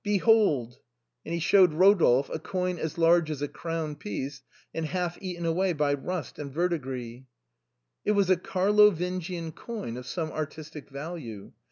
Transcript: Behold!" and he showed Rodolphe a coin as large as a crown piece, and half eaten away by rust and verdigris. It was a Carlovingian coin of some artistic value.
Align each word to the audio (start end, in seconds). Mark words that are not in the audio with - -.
Behold!" 0.03 0.79
and 1.27 1.31
he 1.31 1.39
showed 1.39 1.73
Rodolphe 1.73 2.33
a 2.33 2.39
coin 2.39 2.79
as 2.79 2.97
large 2.97 3.29
as 3.29 3.43
a 3.43 3.47
crown 3.47 3.95
piece, 3.95 4.41
and 4.73 4.87
half 4.87 5.15
eaten 5.21 5.45
away 5.45 5.73
by 5.73 5.93
rust 5.93 6.39
and 6.39 6.51
verdigris. 6.51 7.21
It 8.03 8.13
was 8.13 8.27
a 8.31 8.35
Carlovingian 8.35 9.51
coin 9.51 9.97
of 9.97 10.07
some 10.07 10.31
artistic 10.31 10.89
value. 10.89 11.51